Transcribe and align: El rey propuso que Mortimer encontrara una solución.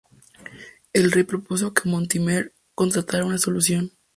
El 0.93 1.11
rey 1.11 1.21
propuso 1.25 1.75
que 1.75 1.87
Mortimer 1.87 2.55
encontrara 2.75 3.23
una 3.23 3.37
solución. 3.37 3.91